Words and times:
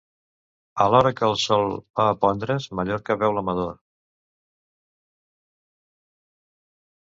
A 0.85 0.85
l’hora 0.93 1.11
que 1.19 1.27
el 1.27 1.35
sol 1.41 1.69
va 1.99 2.05
a 2.13 2.15
pondre's, 2.23 2.65
Mallorca 2.79 3.19
veu 3.25 3.37
l’amador. 3.37 3.71